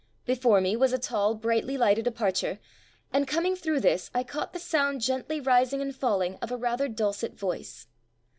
Before 0.25 0.59
me 0.61 0.75
was 0.75 0.93
a 0.93 0.97
tall, 0.97 1.35
brightly 1.35 1.77
lighted 1.77 2.07
aperture, 2.07 2.57
and 3.13 3.27
coming 3.27 3.55
through 3.55 3.81
this 3.81 4.09
I 4.15 4.23
caught 4.23 4.51
the 4.51 4.57
sound 4.57 5.01
gently 5.01 5.39
rising 5.39 5.79
and 5.79 5.95
falling 5.95 6.37
of 6.37 6.51
a 6.51 6.57
rather 6.57 6.87
dulcet 6.87 7.37
voice. 7.37 7.85